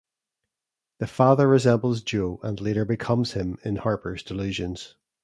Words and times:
The 0.97 1.05
father 1.05 1.47
resembles 1.47 2.01
Joe, 2.01 2.39
and 2.41 2.59
later 2.59 2.85
becomes 2.85 3.33
him 3.33 3.59
in 3.63 3.75
Harper's 3.75 4.23
delusions. 4.23 4.95